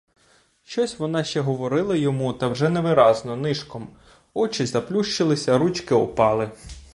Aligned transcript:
Щось 0.63 0.99
вона 0.99 1.23
ще 1.23 1.41
говорила 1.41 1.95
йому, 1.95 2.33
та 2.33 2.47
вже 2.47 2.69
невиразно, 2.69 3.35
нишком; 3.35 3.87
очі 4.33 4.65
заплющилися, 4.65 5.57
ручки 5.57 5.95
опали. 5.95 6.51